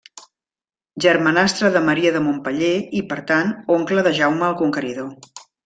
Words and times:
Germanastre 1.05 1.69
de 1.75 1.83
Maria 1.91 2.13
de 2.17 2.23
Montpeller 2.29 2.73
i, 3.01 3.05
per 3.13 3.21
tant, 3.35 3.55
oncle 3.79 4.07
de 4.11 4.17
Jaume 4.23 4.51
el 4.51 4.59
Conqueridor. 4.67 5.33